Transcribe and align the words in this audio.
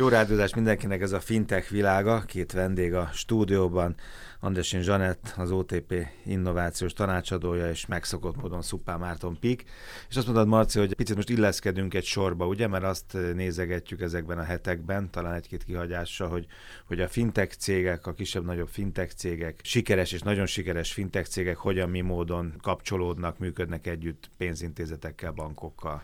Jó 0.00 0.08
rádiózás 0.08 0.54
mindenkinek 0.54 1.00
ez 1.00 1.12
a 1.12 1.20
fintech 1.20 1.70
világa, 1.70 2.20
két 2.20 2.52
vendég 2.52 2.94
a 2.94 3.10
stúdióban, 3.12 3.94
Andresin 4.40 4.82
Zsanett, 4.82 5.34
az 5.36 5.50
OTP 5.50 5.94
innovációs 6.24 6.92
tanácsadója, 6.92 7.70
és 7.70 7.86
megszokott 7.86 8.36
módon 8.36 8.62
Szuppá 8.62 8.96
Márton 8.96 9.38
Pik. 9.40 9.64
És 10.08 10.16
azt 10.16 10.26
mondod, 10.26 10.46
Marci, 10.46 10.78
hogy 10.78 10.94
picit 10.94 11.16
most 11.16 11.28
illeszkedünk 11.28 11.94
egy 11.94 12.04
sorba, 12.04 12.46
ugye, 12.46 12.66
mert 12.66 12.84
azt 12.84 13.16
nézegetjük 13.34 14.00
ezekben 14.00 14.38
a 14.38 14.42
hetekben, 14.42 15.10
talán 15.10 15.34
egy-két 15.34 15.64
kihagyással, 15.64 16.28
hogy, 16.28 16.46
hogy 16.86 17.00
a 17.00 17.08
fintech 17.08 17.56
cégek, 17.56 18.06
a 18.06 18.12
kisebb-nagyobb 18.12 18.68
fintech 18.68 19.14
cégek, 19.14 19.60
sikeres 19.62 20.12
és 20.12 20.20
nagyon 20.20 20.46
sikeres 20.46 20.92
fintech 20.92 21.28
cégek 21.28 21.56
hogyan, 21.56 21.90
mi 21.90 22.00
módon 22.00 22.54
kapcsolódnak, 22.62 23.38
működnek 23.38 23.86
együtt 23.86 24.30
pénzintézetekkel, 24.36 25.32
bankokkal. 25.32 26.02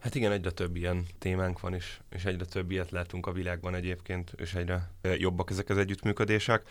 Hát 0.00 0.14
igen, 0.14 0.32
egyre 0.32 0.50
több 0.50 0.76
ilyen 0.76 1.06
témánk 1.18 1.60
van, 1.60 1.74
és, 1.74 2.00
és 2.10 2.24
egyre 2.24 2.44
több 2.44 2.70
ilyet 2.70 2.90
látunk 2.90 3.26
a 3.26 3.32
világban 3.32 3.74
egyébként, 3.74 4.32
és 4.36 4.54
egyre 4.54 4.90
jobbak 5.16 5.50
ezek 5.50 5.68
az 5.68 5.78
együttműködések. 5.78 6.62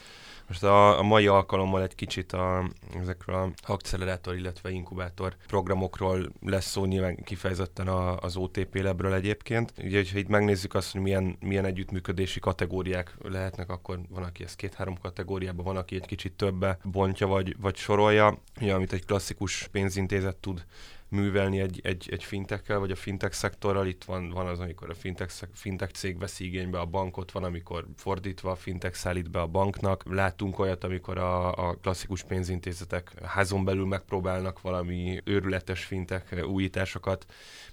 Most 0.47 0.63
a, 0.63 0.99
a 0.99 1.01
mai 1.01 1.27
alkalommal 1.27 1.81
egy 1.81 1.95
kicsit 1.95 2.33
a, 2.33 2.69
ezekről 3.01 3.35
a 3.35 3.51
accelerátor, 3.71 4.35
illetve 4.35 4.69
inkubátor 4.69 5.35
programokról 5.47 6.31
lesz 6.41 6.65
szó 6.65 6.85
nyilván 6.85 7.15
kifejezetten 7.15 7.87
a, 7.87 8.17
az 8.17 8.35
OTP 8.35 8.75
lebről 8.75 9.13
egyébként. 9.13 9.73
Ugye, 9.77 9.97
hogyha 9.97 10.17
itt 10.17 10.27
megnézzük 10.27 10.73
azt, 10.73 10.91
hogy 10.91 11.01
milyen, 11.01 11.37
milyen 11.39 11.65
együttműködési 11.65 12.39
kategóriák 12.39 13.15
lehetnek, 13.21 13.69
akkor 13.69 13.99
van, 14.09 14.23
aki 14.23 14.43
ezt 14.43 14.55
két-három 14.55 14.97
kategóriában, 15.01 15.65
van, 15.65 15.77
aki 15.77 15.95
egy 15.95 16.05
kicsit 16.05 16.33
többe 16.33 16.77
bontja 16.83 17.27
vagy, 17.27 17.55
vagy 17.59 17.75
sorolja. 17.75 18.41
Ugye, 18.61 18.73
amit 18.73 18.93
egy 18.93 19.05
klasszikus 19.05 19.67
pénzintézet 19.71 20.35
tud 20.35 20.65
művelni 21.09 21.59
egy, 21.59 21.79
egy, 21.83 22.07
egy 22.11 22.23
fintekkel, 22.23 22.79
vagy 22.79 22.91
a 22.91 22.95
fintech 23.19 23.39
szektorral. 23.39 23.87
Itt 23.87 24.03
van, 24.03 24.29
van 24.29 24.47
az, 24.47 24.59
amikor 24.59 24.89
a 24.89 24.93
fintech, 24.93 25.33
fintech 25.53 25.91
cég 25.91 26.19
veszi 26.19 26.45
igénybe 26.45 26.79
a 26.79 26.85
bankot, 26.85 27.31
van, 27.31 27.43
amikor 27.43 27.85
fordítva 27.97 28.51
a 28.51 28.55
fintech 28.55 28.95
szállít 28.95 29.31
be 29.31 29.39
a 29.39 29.47
banknak. 29.47 30.03
Láttunk 30.09 30.59
olyat, 30.59 30.83
amikor 30.83 31.17
a, 31.17 31.53
a 31.69 31.73
klasszikus 31.81 32.23
pénzintézetek 32.23 33.11
házon 33.23 33.65
belül 33.65 33.85
megpróbálnak 33.85 34.61
valami 34.61 35.21
őrületes 35.23 35.83
fintech 35.83 36.47
újításokat 36.47 37.25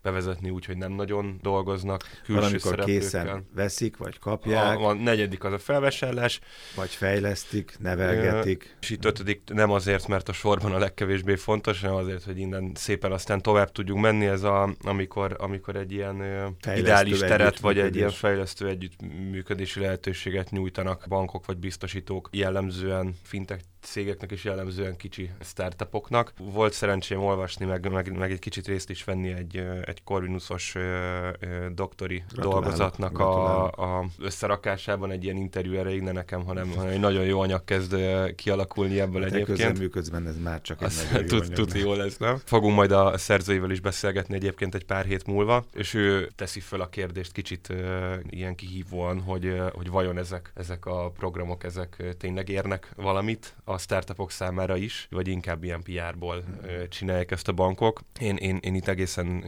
bevezetni, 0.02 0.50
úgyhogy 0.50 0.76
nem 0.76 0.92
nagyon 0.92 1.38
dolgoznak 1.42 2.02
külső 2.24 2.40
Valamikor 2.40 2.84
készen 2.84 3.46
veszik, 3.54 3.96
vagy 3.96 4.18
kapják. 4.18 4.78
A, 4.78 4.86
a 4.86 4.92
negyedik 4.92 5.44
az 5.44 5.52
a 5.52 5.58
felvásárlás. 5.58 6.40
Vagy 6.76 6.90
fejlesztik, 6.90 7.76
nevelgetik. 7.78 8.76
És 8.80 8.90
itt 8.90 9.04
ötödik 9.04 9.40
nem 9.46 9.70
azért, 9.70 10.06
mert 10.06 10.28
a 10.28 10.32
sorban 10.32 10.72
a 10.72 10.78
legkevésbé 10.78 11.34
fontos, 11.34 11.80
hanem 11.80 11.96
azért, 11.96 12.24
hogy 12.24 12.38
innen 12.38 12.72
szépen 12.74 13.12
aztán 13.12 13.42
tovább 13.42 13.72
tudjuk 13.72 13.98
menni, 13.98 14.26
ez 14.26 14.42
a, 14.42 14.74
amikor, 14.82 15.35
amikor 15.38 15.76
egy 15.76 15.92
ilyen 15.92 16.16
fejlesztő 16.60 16.78
ideális 16.78 17.18
teret, 17.18 17.60
vagy 17.60 17.78
egy 17.78 17.96
ilyen 17.96 18.10
fejlesztő 18.10 18.68
együttműködési 18.68 19.80
lehetőséget 19.80 20.50
nyújtanak 20.50 21.04
bankok 21.08 21.46
vagy 21.46 21.56
biztosítók, 21.56 22.28
jellemzően 22.32 23.14
fintech 23.22 23.62
cégeknek 23.80 24.30
és 24.32 24.44
jellemzően 24.44 24.96
kicsi 24.96 25.30
startupoknak. 25.40 26.32
Volt 26.38 26.72
szerencsém 26.72 27.20
olvasni, 27.20 27.64
meg, 27.64 27.90
meg, 27.92 28.18
meg 28.18 28.30
egy 28.30 28.38
kicsit 28.38 28.66
részt 28.66 28.90
is 28.90 29.04
venni 29.04 29.32
egy, 29.32 29.56
egy 29.84 30.02
Corvinusos 30.04 30.74
doktori 31.74 32.24
Gratulálok. 32.28 32.62
dolgozatnak 32.62 33.12
Gratulálok. 33.12 33.76
a, 33.76 33.98
a 33.98 34.04
összerakásában 34.18 35.10
egy 35.10 35.24
ilyen 35.24 35.36
interjú 35.36 35.74
erejéig, 35.74 36.02
ne 36.02 36.12
nekem, 36.12 36.44
hanem, 36.44 36.70
hanem 36.70 36.92
egy 36.92 37.00
nagyon 37.00 37.24
jó 37.24 37.40
anyag 37.40 37.64
kezd 37.64 37.96
kialakulni 38.34 39.00
ebből 39.00 39.22
hát 39.22 39.32
egyébként. 39.32 39.78
működsz 39.78 40.08
benne, 40.08 40.28
ez 40.28 40.38
már 40.38 40.60
csak 40.60 40.80
egy 40.80 40.86
Azt 40.86 41.10
nagyon 41.12 41.26
tud, 41.26 41.48
jó 41.48 41.64
tud, 41.64 41.74
jó 41.74 41.94
lesz, 41.94 42.16
nem? 42.16 42.40
Fogunk 42.44 42.74
majd 42.74 42.90
a 42.90 43.18
szerzőivel 43.18 43.70
is 43.70 43.80
beszélgetni 43.80 44.34
egyébként 44.34 44.74
egy 44.74 44.84
pár 44.84 45.04
hét 45.04 45.25
múlva, 45.26 45.64
és 45.74 45.94
ő 45.94 46.30
teszi 46.36 46.60
fel 46.60 46.80
a 46.80 46.88
kérdést 46.88 47.32
kicsit 47.32 47.72
ilyen 48.28 48.54
kihívóan, 48.54 49.20
hogy, 49.20 49.62
hogy 49.72 49.90
vajon 49.90 50.18
ezek, 50.18 50.52
ezek 50.54 50.86
a 50.86 51.10
programok, 51.10 51.64
ezek 51.64 52.02
tényleg 52.18 52.48
érnek 52.48 52.90
valamit 52.96 53.54
a 53.64 53.78
startupok 53.78 54.30
számára 54.30 54.76
is, 54.76 55.06
vagy 55.10 55.28
inkább 55.28 55.64
ilyen 55.64 55.82
PR-ból 55.82 56.44
csinálják 56.88 57.30
ezt 57.30 57.48
a 57.48 57.52
bankok. 57.52 58.00
Én, 58.20 58.36
én, 58.36 58.58
én 58.62 58.74
itt 58.74 58.88
egészen 58.88 59.44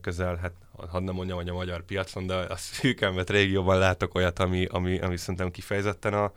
közel, 0.00 0.36
hát 0.36 0.52
hadd 0.88 1.02
nem 1.02 1.14
mondjam, 1.14 1.36
hogy 1.36 1.48
a 1.48 1.54
magyar 1.54 1.82
piacon, 1.82 2.26
de 2.26 2.34
a 2.34 2.56
szűkelmet 2.56 3.30
régióban 3.30 3.78
látok 3.78 4.14
olyat, 4.14 4.38
ami, 4.38 4.64
ami, 4.64 4.98
ami 4.98 5.16
szerintem 5.16 5.50
kifejezetten 5.50 6.14
a, 6.14 6.32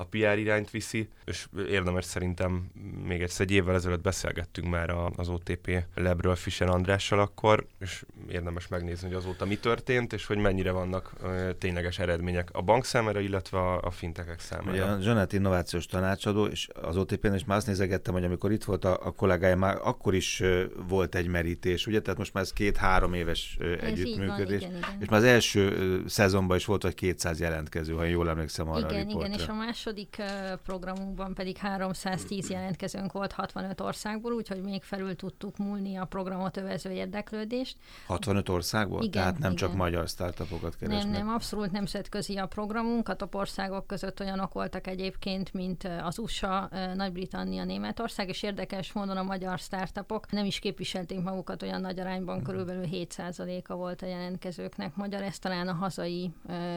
a 0.00 0.04
PR 0.04 0.38
irányt 0.38 0.70
viszi, 0.70 1.08
és 1.24 1.46
érdemes 1.68 2.04
szerintem 2.04 2.70
még 3.06 3.22
egyszer 3.22 3.46
egy 3.46 3.52
évvel 3.52 3.74
ezelőtt 3.74 4.02
beszélgettünk 4.02 4.68
már 4.68 4.90
az 5.16 5.28
OTP 5.28 5.84
lebről 5.94 6.34
Fischer 6.34 6.68
Andrással 6.68 7.18
akkor, 7.18 7.66
és 7.78 8.04
érdemes 8.28 8.68
megnézni, 8.68 9.08
hogy 9.08 9.16
azóta 9.16 9.44
mi 9.44 9.56
történt, 9.56 10.12
és 10.12 10.26
hogy 10.26 10.36
mennyire 10.36 10.70
vannak 10.70 11.12
tényleges 11.58 11.98
eredmények 11.98 12.48
a 12.52 12.62
bank 12.62 12.84
számára, 12.84 13.20
illetve 13.20 13.58
a, 13.58 13.90
fintekek 13.90 14.40
számára. 14.40 14.70
Ugye 14.70 14.84
a 14.84 15.00
Zsanett 15.00 15.32
innovációs 15.32 15.86
tanácsadó, 15.86 16.46
és 16.46 16.68
az 16.82 16.96
OTP-n 16.96 17.34
is 17.34 17.44
már 17.44 17.56
azt 17.56 17.66
nézegettem, 17.66 18.14
hogy 18.14 18.24
amikor 18.24 18.52
itt 18.52 18.64
volt 18.64 18.84
a, 18.84 19.06
a 19.06 19.10
kollégája, 19.10 19.56
már 19.56 19.78
akkor 19.82 20.14
is 20.14 20.42
volt 20.88 21.14
egy 21.14 21.26
merítés, 21.26 21.86
ugye? 21.86 22.00
Tehát 22.00 22.18
most 22.18 22.32
már 22.32 22.42
ez 22.42 22.52
két-három 22.52 23.14
éves 23.14 23.56
együttműködés. 23.80 24.60
Van, 24.60 24.70
igen, 24.70 24.76
igen. 24.76 24.98
És 25.00 25.08
már 25.08 25.20
az 25.20 25.26
első 25.26 26.02
szezonban 26.06 26.56
is 26.56 26.64
volt, 26.64 26.82
vagy 26.82 26.94
200 26.94 27.40
jelentkező, 27.40 27.94
ha 27.94 28.04
jól 28.04 28.28
emlékszem 28.28 28.68
arra 28.68 28.90
igen, 28.90 29.06
a 29.06 29.10
Igen, 29.10 29.32
és 29.32 29.46
a 29.46 29.54
második 29.54 29.89
második 29.90 30.22
programunkban 30.64 31.34
pedig 31.34 31.56
310 31.56 32.50
jelentkezőnk 32.50 33.12
volt 33.12 33.32
65 33.32 33.80
országból, 33.80 34.32
úgyhogy 34.32 34.62
még 34.62 34.82
felül 34.82 35.16
tudtuk 35.16 35.56
múlni 35.56 35.96
a 35.96 36.04
programot 36.04 36.56
övező 36.56 36.90
érdeklődést. 36.90 37.76
65 38.06 38.48
országból? 38.48 39.02
Igen, 39.02 39.10
Tehát 39.10 39.38
nem 39.38 39.52
igen. 39.52 39.56
csak 39.56 39.76
magyar 39.76 40.08
startupokat 40.08 40.76
keresnek? 40.76 41.12
Nem, 41.12 41.12
nem, 41.12 41.34
abszolút 41.34 41.70
nemzetközi 41.70 42.36
a 42.36 42.46
programunk. 42.46 43.08
A 43.08 43.14
top 43.14 43.34
országok 43.34 43.86
között 43.86 44.20
olyanok 44.20 44.52
voltak 44.52 44.86
egyébként, 44.86 45.52
mint 45.52 45.88
az 46.02 46.18
USA, 46.18 46.68
Nagy-Britannia, 46.94 47.64
Németország, 47.64 48.28
és 48.28 48.42
érdekes 48.42 48.92
módon 48.92 49.16
a 49.16 49.22
magyar 49.22 49.58
startupok 49.58 50.30
nem 50.30 50.44
is 50.44 50.58
képviselték 50.58 51.22
magukat 51.22 51.62
olyan 51.62 51.80
nagy 51.80 52.00
arányban, 52.00 52.38
mm. 52.38 52.42
körülbelül 52.42 52.84
7%-a 52.92 53.74
volt 53.74 54.02
a 54.02 54.06
jelentkezőknek 54.06 54.96
magyar. 54.96 55.22
Ez 55.22 55.38
talán 55.38 55.68
a 55.68 55.72
hazai 55.72 56.30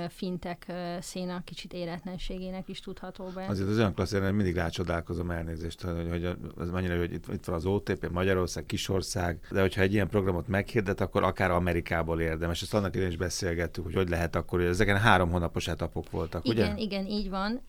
fintek 0.09 0.73
széna 0.99 1.41
kicsit 1.43 1.73
életlenségének 1.73 2.69
is 2.69 2.79
tud 2.79 2.99
tudható 3.11 3.31
be. 3.35 3.45
Azért 3.45 3.69
az 3.69 3.77
olyan 3.77 3.93
klassz, 3.93 4.11
hogy 4.11 4.33
mindig 4.33 4.55
rácsodálkozom 4.55 5.31
elnézést, 5.31 5.81
hogy, 5.81 6.09
hogy 6.09 6.37
az 6.57 6.69
mennyire, 6.69 6.97
hogy 6.97 7.13
itt, 7.13 7.27
itt 7.33 7.45
van 7.45 7.55
az 7.55 7.65
OTP, 7.65 8.09
Magyarország, 8.11 8.65
kisország, 8.65 9.39
de 9.51 9.61
hogyha 9.61 9.81
egy 9.81 9.93
ilyen 9.93 10.07
programot 10.07 10.47
meghirdet, 10.47 11.01
akkor 11.01 11.23
akár 11.23 11.51
Amerikából 11.51 12.21
érdemes. 12.21 12.61
Ezt 12.61 12.73
annak 12.73 12.93
idején 12.93 13.11
is 13.11 13.17
beszélgettük, 13.17 13.83
hogy 13.83 13.93
hogy 13.93 14.09
lehet 14.09 14.35
akkor, 14.35 14.59
hogy 14.59 14.67
ezeken 14.67 14.97
három 14.97 15.31
hónapos 15.31 15.67
etapok 15.67 16.11
voltak, 16.11 16.45
igen, 16.45 16.71
ugye? 16.71 16.81
Igen, 16.81 17.05
így 17.05 17.29
van, 17.29 17.61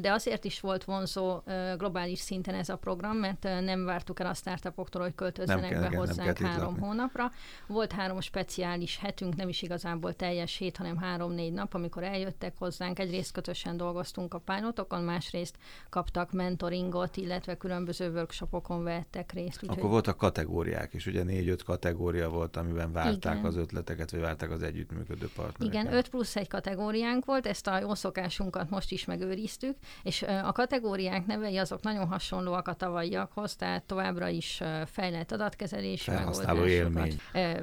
de 0.00 0.12
azért 0.12 0.44
is 0.44 0.60
volt 0.60 0.84
vonzó 0.84 1.42
globális 1.76 2.18
szinten 2.18 2.54
ez 2.54 2.68
a 2.68 2.76
program, 2.76 3.16
mert 3.16 3.42
nem 3.42 3.84
vártuk 3.84 4.20
el 4.20 4.26
a 4.26 4.34
startupoktól, 4.34 5.02
hogy 5.02 5.14
költözzenek 5.14 5.80
be 5.80 5.96
hozzánk 5.96 6.38
három 6.38 6.78
hónapra. 6.78 7.32
Volt 7.66 7.92
három 7.92 8.20
speciális 8.20 8.98
hetünk, 8.98 9.36
nem 9.36 9.48
is 9.48 9.62
igazából 9.62 10.12
teljes 10.14 10.56
hét, 10.56 10.76
hanem 10.76 10.96
három-négy 10.96 11.52
nap, 11.52 11.74
amikor 11.74 12.02
eljöttek 12.02 12.54
hozzánk, 12.58 12.98
egyrészt 12.98 13.32
kötösen 13.32 13.76
dolgoztunk 13.76 14.34
a 14.34 14.38
pilot 14.38 14.78
workshopokon, 14.80 15.04
másrészt 15.04 15.56
kaptak 15.90 16.32
mentoringot, 16.32 17.16
illetve 17.16 17.56
különböző 17.56 18.10
workshopokon 18.10 18.82
vettek 18.82 19.32
részt. 19.32 19.62
Úgyhogy... 19.62 19.78
Akkor 19.78 19.90
voltak 19.90 20.16
kategóriák 20.16 20.94
is, 20.94 21.06
ugye 21.06 21.22
négy-öt 21.22 21.62
kategória 21.62 22.28
volt, 22.28 22.56
amiben 22.56 22.92
várták 22.92 23.34
Igen. 23.34 23.44
az 23.44 23.56
ötleteket, 23.56 24.10
vagy 24.10 24.20
várták 24.20 24.50
az 24.50 24.62
együttműködő 24.62 25.28
partnereket. 25.34 25.82
Igen, 25.82 25.92
öt 25.98 26.08
plusz 26.08 26.36
egy 26.36 26.48
kategóriánk 26.48 27.24
volt, 27.24 27.46
ezt 27.46 27.66
a 27.66 27.78
jó 27.78 27.94
szokásunkat 27.94 28.70
most 28.70 28.90
is 28.90 29.04
megőriztük, 29.04 29.76
és 30.02 30.22
a 30.22 30.52
kategóriák 30.52 31.26
nevei 31.26 31.56
azok 31.56 31.82
nagyon 31.82 32.06
hasonlóak 32.06 32.68
a 32.68 32.74
tavalyiakhoz, 32.74 33.56
tehát 33.56 33.84
továbbra 33.84 34.28
is 34.28 34.62
fejlett 34.86 35.32
adatkezelési 35.32 36.10
megoldásokat. 36.10 36.66
élmény. 36.66 37.20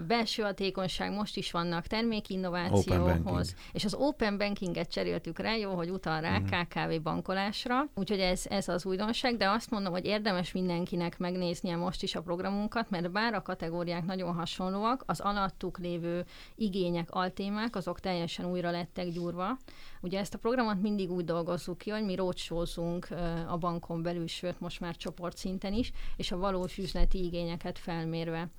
Belső 0.08 0.44
hatékonyság, 0.44 1.12
most 1.12 1.38
is 1.38 1.52
vannak 1.52 1.88
termékinnovációhoz, 1.88 3.56
és 3.74 3.86
az 3.86 3.94
open 3.94 4.38
bankinget 4.38 4.92
cseréltük 4.92 5.40
rá, 5.40 5.56
jó, 5.56 5.72
hogy 5.76 5.90
utal 5.90 6.22
rá, 6.22 6.38
uh-huh. 6.38 6.62
KKV 6.62 7.02
bankolásra, 7.08 7.88
úgyhogy 7.96 8.20
ez, 8.20 8.44
ez 8.50 8.68
az 8.68 8.86
újdonság, 8.86 9.38
de 9.38 9.50
azt 9.50 9.70
mondom, 9.70 9.92
hogy 9.92 10.06
érdemes 10.06 10.52
mindenkinek 10.52 11.18
megnéznie 11.18 11.76
most 11.76 12.04
is 12.04 12.16
a 12.16 12.22
programunkat, 12.22 12.90
mert 12.90 13.12
bár 13.12 13.34
a 13.34 13.42
kategóriák 13.42 14.06
nagyon 14.06 14.34
hasonlóak, 14.34 15.04
az 15.06 15.20
alattuk 15.20 15.78
lévő 15.78 16.26
igények, 16.56 17.12
altémák, 17.12 17.76
azok 17.76 18.00
teljesen 18.00 18.46
újra 18.46 18.72
lettek 18.72 19.10
gyúrva, 19.10 19.58
Ugye 20.02 20.20
ezt 20.20 20.34
a 20.34 20.38
programot 20.38 20.82
mindig 20.82 21.12
úgy 21.12 21.26
dolgozzuk 21.26 21.78
ki, 21.78 21.90
hogy 21.90 22.04
mi 22.04 22.16
rócsózunk 22.16 23.08
a 23.48 23.58
bankon 23.58 24.02
belül, 24.02 24.28
sőt 24.28 24.60
most 24.60 24.80
már 24.80 24.96
csoportszinten 24.96 25.74
is, 25.74 25.92
és 26.16 26.32
a 26.32 26.38
valós 26.38 26.78
üzleti 26.78 27.24
igényeket 27.24 27.80
felmérve 27.80 28.50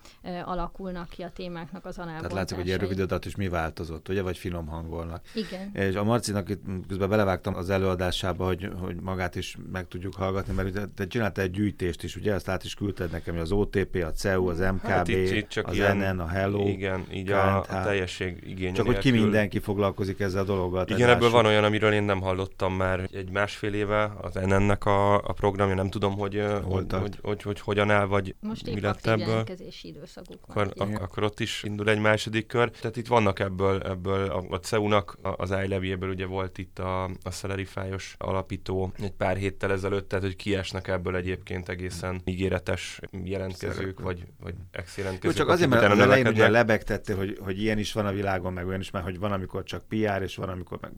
alakulnak 0.45 1.09
ki 1.09 1.23
a 1.23 1.31
témáknak 1.31 1.85
az 1.85 1.99
alábontásai. 1.99 2.29
Tehát 2.29 2.49
látszik, 2.49 2.56
hogy 2.56 2.71
egy 2.71 2.81
rövid 2.81 3.25
is 3.27 3.37
mi 3.37 3.49
változott, 3.49 4.09
ugye, 4.09 4.23
vagy 4.23 4.39
finom 4.39 4.67
hangolnak. 4.67 5.25
Igen. 5.35 5.75
És 5.75 5.95
a 5.95 6.05
Marcinak 6.05 6.49
itt 6.49 6.62
közben 6.89 7.09
belevágtam 7.09 7.55
az 7.55 7.71
előadását, 7.71 8.27
adásába, 8.28 8.44
hogy, 8.46 8.70
hogy 8.80 8.96
magát 9.02 9.36
is 9.36 9.56
meg 9.72 9.88
tudjuk 9.88 10.14
hallgatni, 10.14 10.54
mert 10.54 10.72
te, 10.72 10.88
te 10.94 11.06
csináltál 11.06 11.44
egy 11.44 11.50
gyűjtést 11.50 12.02
is, 12.02 12.16
ugye? 12.16 12.34
Azt 12.34 12.48
át 12.48 12.64
is 12.64 12.75
küldted 12.75 13.10
nekem, 13.10 13.34
hogy 13.34 13.42
az 13.42 13.52
OTP, 13.52 14.04
a 14.06 14.12
CEU, 14.12 14.48
az 14.48 14.58
MKB, 14.58 14.86
hát 14.86 15.08
itt, 15.08 15.30
itt 15.30 15.48
csak 15.48 15.66
az 15.66 15.75
ilyen, 15.75 15.96
NN, 15.96 16.19
a 16.19 16.26
Hello. 16.26 16.69
Igen, 16.69 17.04
így 17.12 17.30
a, 17.30 17.58
a 17.58 17.64
teljesség 17.64 18.42
igény. 18.46 18.72
Csak 18.75 18.86
hogy 18.86 18.98
ki 18.98 19.10
mindenki 19.10 19.58
foglalkozik 19.58 20.20
ezzel 20.20 20.42
a 20.42 20.44
dologgal. 20.44 20.84
Igen, 20.88 21.08
ebből 21.08 21.30
van 21.30 21.46
olyan, 21.46 21.64
amiről 21.64 21.92
én 21.92 22.02
nem 22.02 22.20
hallottam 22.20 22.75
már 22.75 23.08
egy 23.12 23.30
másfél 23.30 23.75
éve, 23.75 24.12
az 24.20 24.34
NN-nek 24.34 24.84
a, 24.84 25.14
a 25.14 25.32
programja, 25.32 25.75
nem 25.75 25.90
tudom, 25.90 26.19
hogy, 26.19 26.44
hogy, 26.62 26.92
hogy, 26.92 27.19
hogy, 27.22 27.42
hogy, 27.42 27.60
hogyan 27.60 27.90
áll, 27.90 28.06
vagy 28.06 28.34
Most 28.40 28.75
mi 28.75 28.80
lett 28.80 29.06
ebből. 29.06 29.44
időszakuk 29.82 30.38
akkor, 30.48 30.72
ak- 30.76 31.00
akkor 31.00 31.22
ott 31.22 31.40
is 31.40 31.62
indul 31.62 31.88
egy 31.88 32.00
második 32.00 32.46
kör. 32.46 32.70
Tehát 32.70 32.96
itt 32.96 33.06
vannak 33.06 33.38
ebből, 33.38 33.82
ebből 33.82 34.30
a, 34.30 34.44
a 34.50 34.56
CEU-nak 34.56 35.19
az 35.36 35.50
iLevy-ből 35.50 36.10
ugye 36.10 36.26
volt 36.26 36.58
itt 36.58 36.78
a, 36.78 37.04
a 37.04 37.30
Celerify-os 37.30 38.14
alapító 38.19 38.93
egy 38.99 39.12
pár 39.12 39.37
héttel 39.37 39.73
ezelőtt, 39.73 40.09
tehát 40.09 40.25
hogy 40.25 40.37
kiesnek 40.37 40.88
ebből 40.88 41.17
egyébként 41.17 41.69
egészen 41.69 42.20
ígéretes 42.25 43.00
jelentkezők, 43.25 43.76
Szerepel. 43.76 44.05
vagy, 44.05 44.26
vagy 44.41 44.55
ex 44.70 44.97
jelentkezők. 44.97 45.37
Jó, 45.37 45.44
csak 45.44 45.55
azért, 45.55 45.70
mert 45.70 45.93
az 45.93 45.99
elején 45.99 46.26
ugye 46.26 46.49
lebegtettél, 46.49 47.17
hogy, 47.17 47.38
hogy 47.41 47.62
ilyen 47.62 47.79
is 47.79 47.93
van 47.93 48.06
a 48.06 48.12
világon, 48.12 48.53
meg 48.53 48.67
olyan 48.67 48.81
is, 48.81 48.91
mert 48.91 49.05
hogy 49.05 49.19
van, 49.19 49.32
amikor 49.32 49.62
csak 49.62 49.88
PR, 49.88 50.23
és 50.23 50.37
van, 50.37 50.49
amikor 50.49 50.79
meg 50.81 50.93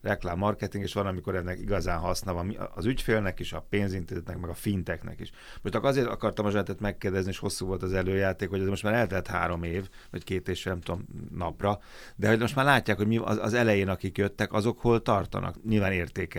reklám, 0.00 0.38
marketing, 0.38 0.84
és 0.84 0.92
van, 0.92 1.06
amikor 1.06 1.34
ennek 1.34 1.58
igazán 1.58 1.98
haszna 1.98 2.32
van 2.32 2.56
az 2.74 2.84
ügyfélnek 2.84 3.40
is, 3.40 3.52
a 3.52 3.66
pénzintézetnek, 3.68 4.38
meg 4.38 4.50
a 4.50 4.54
finteknek 4.54 5.20
is. 5.20 5.30
Most 5.62 5.74
azért 5.74 6.08
akartam 6.08 6.46
a 6.46 6.50
Zsenetet 6.50 6.80
megkérdezni, 6.80 7.30
és 7.30 7.38
hosszú 7.38 7.66
volt 7.66 7.82
az 7.82 7.92
előjáték, 7.92 8.48
hogy 8.48 8.60
ez 8.60 8.68
most 8.68 8.82
már 8.82 8.94
eltelt 8.94 9.26
három 9.26 9.62
év, 9.62 9.88
vagy 10.10 10.24
két 10.24 10.48
és 10.48 10.62
nem 10.62 10.80
tudom, 10.80 11.04
napra, 11.34 11.78
de 12.16 12.28
hogy 12.28 12.38
most 12.38 12.54
már 12.54 12.64
látják, 12.64 12.96
hogy 12.96 13.06
mi 13.06 13.16
az, 13.16 13.38
az 13.42 13.54
elején, 13.54 13.88
akik 13.88 14.18
jöttek, 14.18 14.52
azok 14.52 14.80
hol 14.80 15.02
tartanak. 15.02 15.64
Nyilván 15.64 15.92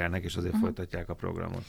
értékelnek, 0.08 0.24
és 0.24 0.36
azért 0.36 0.54
uh-huh. 0.54 0.68
folytatják 0.68 1.10
a 1.10 1.14
programot. 1.14 1.64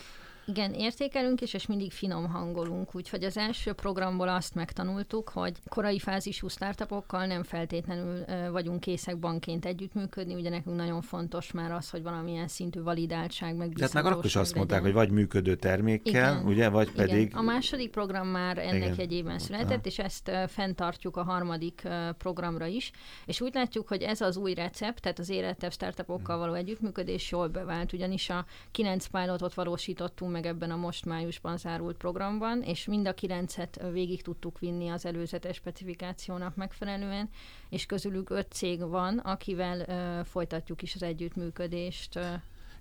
Igen, 0.49 0.73
értékelünk 0.73 1.41
is, 1.41 1.55
és 1.55 1.67
mindig 1.67 1.93
finom 1.93 2.29
hangolunk, 2.29 2.95
úgyhogy 2.95 3.25
az 3.25 3.37
első 3.37 3.73
programból 3.73 4.29
azt 4.29 4.55
megtanultuk, 4.55 5.29
hogy 5.29 5.53
korai 5.69 5.99
fázisú 5.99 6.49
startupokkal 6.49 7.27
nem 7.27 7.43
feltétlenül 7.43 8.25
vagyunk 8.51 8.81
készek 8.81 9.19
bankként 9.19 9.65
együttműködni, 9.67 10.35
ugye 10.35 10.51
nekünk 10.51 10.77
nagyon 10.77 11.01
fontos 11.01 11.53
már 11.53 11.73
az, 11.73 11.91
hogy 11.91 12.03
valamilyen 12.03 12.49
szintű 12.49 12.83
validáltság, 12.83 13.57
meg 13.57 13.73
Tehát 13.73 13.93
meg 13.93 14.05
akkor 14.05 14.25
is 14.25 14.37
azt 14.37 14.55
mondták, 14.55 14.83
hogy 14.83 14.93
vagy 14.93 15.11
működő 15.11 15.55
termékkel, 15.55 16.13
igen, 16.13 16.47
ugye, 16.47 16.69
vagy 16.69 16.89
igen. 16.93 17.07
pedig... 17.07 17.33
A 17.35 17.43
második 17.43 17.91
program 17.91 18.27
már 18.27 18.59
ennek 18.59 18.75
igen. 18.75 18.95
jegyében 18.99 19.39
született, 19.39 19.69
Aha. 19.69 19.81
és 19.83 19.99
ezt 19.99 20.31
fenntartjuk 20.47 21.17
a 21.17 21.23
harmadik 21.23 21.89
programra 22.19 22.67
is, 22.67 22.91
és 23.27 23.41
úgy 23.41 23.55
látjuk, 23.55 23.89
hogy 23.89 24.03
ez 24.03 24.21
az 24.21 24.37
új 24.37 24.55
recept, 24.55 25.01
tehát 25.01 25.19
az 25.19 25.29
érettebb 25.29 25.73
startupokkal 25.73 26.39
való 26.39 26.53
együttműködés 26.53 27.31
jól 27.31 27.49
bevált, 27.49 27.93
ugyanis 27.93 28.31
a 28.31 28.45
kilenc 28.71 29.07
pilotot 29.07 29.55
valósítottunk 29.55 30.37
meg 30.39 30.47
ebben 30.47 30.71
a 30.71 30.77
most 30.77 31.05
májusban 31.05 31.57
zárult 31.57 31.97
programban, 31.97 32.63
és 32.63 32.87
mind 32.87 33.07
a 33.07 33.15
kilencet 33.15 33.81
végig 33.93 34.23
tudtuk 34.23 34.59
vinni 34.59 34.89
az 34.89 35.07
előzetes 35.07 35.57
specifikációnak 35.57 36.57
megfelelően, 36.57 37.31
és 37.69 37.87
közülük 37.87 38.31
öt 38.31 38.53
cég 38.53 38.89
van, 38.89 39.19
akivel 39.19 40.25
folytatjuk 40.25 40.83
is 40.83 40.95
az 40.95 41.03
együttműködést 41.03 42.19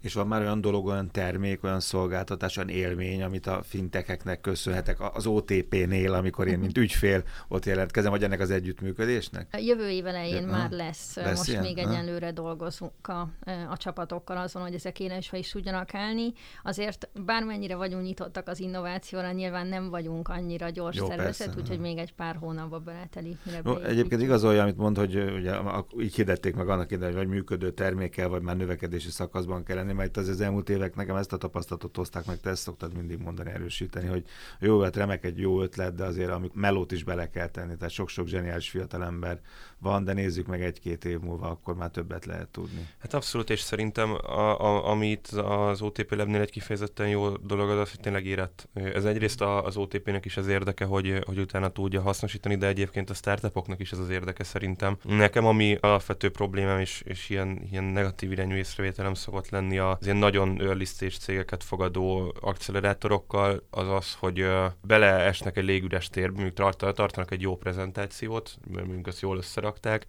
és 0.02 0.14
van 0.14 0.28
már 0.28 0.42
olyan 0.42 0.62
dolog, 0.62 0.86
olyan 0.86 1.12
termék, 1.12 1.64
olyan 1.64 1.80
szolgáltatás, 1.80 2.58
olyan 2.58 2.70
élmény, 2.70 3.24
amit 3.24 3.48
a 3.48 3.62
fintekeknek 3.64 4.42
köszönhetek 4.42 5.16
az 5.16 5.26
OTP-nél, 5.26 6.14
amikor 6.14 6.48
én, 6.48 6.60
mint 6.60 6.78
ügyfél 6.78 7.24
ott 7.48 7.66
jelentkezem, 7.66 8.12
vagy 8.12 8.24
ennek 8.24 8.40
az 8.40 8.52
együttműködésnek? 8.52 9.48
A 9.52 9.58
jövő 9.58 9.90
év 9.90 10.06
elején 10.06 10.42
ja, 10.42 10.48
már 10.48 10.72
lesz. 10.72 11.16
lesz 11.16 11.38
Most 11.38 11.50
ilyen? 11.50 11.62
még 11.62 11.78
egyenlőre 11.78 12.32
dolgozunk 12.32 13.08
a, 13.08 13.30
a 13.70 13.78
csapatokkal 13.78 14.38
azon, 14.38 14.62
hogy 14.62 14.74
ezek 14.74 15.00
élesve 15.00 15.38
is 15.38 15.50
tudjanak 15.50 15.94
állni. 15.94 16.34
Azért 16.64 17.10
bármennyire 17.26 17.76
vagyunk 17.76 18.04
nyitottak 18.04 18.48
az 18.48 18.60
innovációra, 18.60 19.32
nyilván 19.32 19.68
nem 19.68 19.90
vagyunk 19.90 20.28
annyira 20.28 20.70
gyors 20.70 20.98
Jó, 20.98 21.08
szervezet, 21.08 21.56
úgyhogy 21.58 21.80
még 21.80 21.98
egy 21.98 22.14
pár 22.14 22.36
hónapba 22.36 22.80
beleteli. 22.80 23.38
No, 23.64 23.80
egyébként 23.80 24.22
igazolja, 24.22 24.62
amit 24.62 24.78
mond, 24.78 24.98
hogy 24.98 25.16
ugye, 25.16 25.56
így 26.00 26.16
hirdették 26.16 26.56
meg 26.56 26.70
annak 26.70 26.92
idején, 26.92 27.18
hogy 27.18 27.28
működő 27.28 27.72
termékkel, 27.72 28.30
vagy 28.30 28.42
már 28.42 28.58
növekedési 28.58 29.10
szakaszban 29.10 29.64
kell 29.64 29.76
lenni, 29.76 29.94
mert 29.98 30.18
az, 30.18 30.28
az 30.28 30.42
elmúlt 30.42 30.70
évek 30.70 30.96
nekem 30.96 31.16
ezt 31.16 31.34
a 31.34 31.38
tapasztalatot 31.38 31.96
hozták 31.96 32.26
meg, 32.26 32.40
te 32.40 32.50
ezt 32.50 32.62
szoktad 32.62 32.94
mindig 32.94 33.20
mondani, 33.20 33.50
erősíteni, 33.50 34.08
hogy 34.08 34.24
jó, 34.60 34.80
hát 34.80 34.96
remek 34.96 35.24
egy 35.24 35.40
jó 35.40 35.62
ötlet, 35.62 35.96
de 35.96 36.04
azért 36.04 36.30
amik 36.30 36.54
melót 36.54 36.92
is 36.92 37.04
bele 37.04 37.30
kell 37.30 37.48
tenni, 37.48 37.76
tehát 37.76 37.94
sok-sok 37.94 38.28
zseniális 38.28 38.70
fiatalember 38.70 39.40
van, 39.80 40.04
de 40.04 40.14
nézzük 40.14 40.48
meg 40.48 40.62
egy-két 40.62 41.06
év 41.06 41.20
múlva, 41.20 41.50
akkor 41.50 41.76
már 41.76 41.90
többet 41.90 42.26
lehet 42.26 42.48
tudni. 42.48 42.88
Hát 42.98 43.14
abszolút, 43.14 43.50
és 43.50 43.60
szerintem 43.60 44.14
a, 44.14 44.62
a, 44.62 44.90
amit 44.90 45.28
az 45.28 45.82
OTP 45.82 46.16
Labnél 46.16 46.42
egy 46.42 46.52
kifejezetten 46.52 47.08
jó 47.08 47.38
dolog 47.38 47.70
az 47.70 47.80
az, 47.80 47.90
hogy 47.90 48.00
tényleg 48.00 48.26
érett. 48.26 48.68
Ez 48.74 49.06
egyrészt 49.06 49.42
az 49.42 49.78
OTP-nek 49.78 50.26
is 50.26 50.38
az 50.38 50.48
érdeke, 50.48 50.86
hogy, 50.86 51.20
hogy 51.26 51.40
utána 51.40 51.70
tudja 51.70 52.02
hasznosítani, 52.02 52.56
de 52.56 52.68
egyébként 52.68 53.10
a 53.10 53.14
startupoknak 53.14 53.80
is 53.80 53.92
ez 53.92 54.00
az 54.00 54.10
érdeke 54.10 54.44
szerintem. 54.44 54.98
Nekem 55.04 55.46
ami 55.46 55.78
alapvető 55.82 56.30
problémám 56.30 56.80
és, 56.80 57.02
és 57.06 57.30
ilyen, 57.30 57.62
ilyen 57.72 57.84
negatív 57.84 58.32
irányú 58.32 58.56
észrevételem 58.56 59.14
szokott 59.14 59.50
lenni 59.50 59.77
az 59.78 60.06
ilyen 60.06 60.18
nagyon 60.18 60.62
early 60.62 60.84
stage 60.84 61.16
cégeket 61.20 61.64
fogadó 61.64 62.36
akcelerátorokkal, 62.42 63.64
az 63.70 63.90
az, 63.90 64.14
hogy 64.14 64.46
beleesnek 64.82 65.58
egy 65.58 65.66
légüres 65.66 66.10
térbe, 66.10 66.42
mondjuk 66.42 66.76
tartanak 66.78 67.32
egy 67.32 67.42
jó 67.42 67.58
prezentációt, 67.58 68.58
mondjuk 68.72 69.08
azt 69.08 69.22
jól 69.22 69.38
összerak, 69.38 69.78
összerakták, 69.78 70.06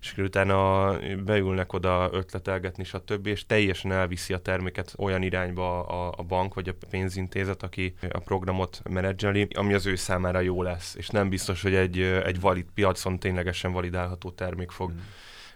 és 0.00 0.16
utána 0.16 0.92
beülnek 1.24 1.72
oda 1.72 2.08
ötletelgetni, 2.12 2.84
stb. 2.84 3.26
és 3.26 3.46
teljesen 3.46 3.92
elviszi 3.92 4.32
a 4.34 4.38
terméket 4.38 4.94
olyan 4.96 5.22
irányba 5.22 5.86
a, 5.86 6.14
a 6.16 6.22
bank 6.22 6.54
vagy 6.54 6.68
a 6.68 6.74
pénzintézet, 6.90 7.62
aki 7.62 7.94
a 8.10 8.18
programot 8.18 8.80
menedzseli, 8.90 9.48
ami 9.54 9.74
az 9.74 9.86
ő 9.86 9.94
számára 9.94 10.40
jó 10.40 10.62
lesz, 10.62 10.94
és 10.94 11.08
nem 11.08 11.28
biztos, 11.28 11.62
hogy 11.62 11.74
egy, 11.74 12.00
egy 12.00 12.40
valid 12.40 12.66
piacon 12.74 13.18
ténylegesen 13.18 13.72
validálható 13.72 14.30
termék 14.30 14.70
fog 14.70 14.90
hmm 14.90 15.00